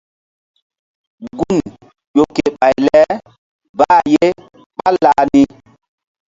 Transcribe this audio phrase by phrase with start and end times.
[1.37, 1.59] Gun
[2.15, 3.01] ƴo ke ɓay le
[3.77, 4.25] bah ye
[4.77, 5.41] ɓálah ni.